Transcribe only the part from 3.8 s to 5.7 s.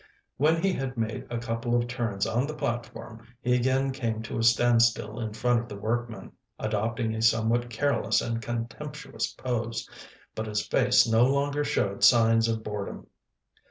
came to a standstill in front of